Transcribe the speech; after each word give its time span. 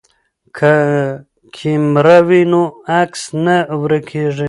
که 0.57 0.73
کیمره 1.55 2.17
وي 2.27 2.41
نو 2.51 2.63
عکس 2.99 3.21
نه 3.43 3.57
ورکیږي. 3.81 4.39